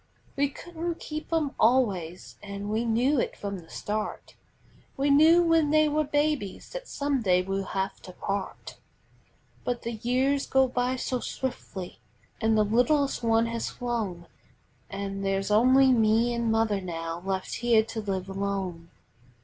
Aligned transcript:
We 0.35 0.49
couldn't 0.49 0.99
keep 0.99 1.31
'em 1.31 1.51
always 1.59 2.35
an' 2.41 2.69
we 2.69 2.85
knew 2.85 3.19
it 3.19 3.37
from 3.37 3.59
the 3.59 3.69
start; 3.69 4.33
We 4.97 5.11
knew 5.11 5.43
when 5.43 5.69
they 5.69 5.87
were 5.89 6.03
babies 6.03 6.71
that 6.71 6.87
some 6.87 7.21
day 7.21 7.43
we'd 7.43 7.65
have 7.65 8.01
to 8.01 8.13
part. 8.13 8.77
But 9.63 9.83
the 9.83 9.91
years 9.91 10.47
go 10.47 10.67
by 10.67 10.95
so 10.95 11.19
swiftly, 11.19 11.99
an' 12.41 12.55
the 12.55 12.65
littlest 12.65 13.21
one 13.21 13.45
has 13.45 13.69
flown, 13.69 14.25
An' 14.89 15.21
there's 15.21 15.51
only 15.51 15.91
me 15.91 16.33
an' 16.33 16.49
mother 16.49 16.81
now 16.81 17.21
left 17.23 17.57
here 17.57 17.83
to 17.83 18.01
live 18.01 18.27
alone. 18.27 18.89